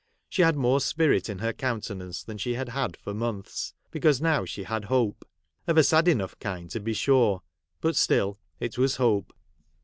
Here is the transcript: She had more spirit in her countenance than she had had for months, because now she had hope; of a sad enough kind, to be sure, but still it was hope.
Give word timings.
She 0.29 0.41
had 0.41 0.55
more 0.55 0.79
spirit 0.81 1.29
in 1.29 1.37
her 1.37 1.53
countenance 1.53 2.23
than 2.23 2.39
she 2.39 2.55
had 2.55 2.69
had 2.69 2.97
for 2.97 3.13
months, 3.13 3.75
because 3.91 4.19
now 4.19 4.45
she 4.45 4.63
had 4.63 4.85
hope; 4.85 5.23
of 5.67 5.77
a 5.77 5.83
sad 5.83 6.07
enough 6.07 6.39
kind, 6.39 6.71
to 6.71 6.79
be 6.79 6.95
sure, 6.95 7.43
but 7.81 7.95
still 7.95 8.39
it 8.59 8.79
was 8.79 8.95
hope. 8.95 9.31